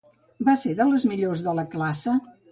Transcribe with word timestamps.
Va 0.45 0.53
ser 0.61 0.71
de 0.79 0.87
les 0.93 1.05
millors 1.11 1.43
de 1.49 1.53
la 1.59 1.65
classe? 1.75 2.15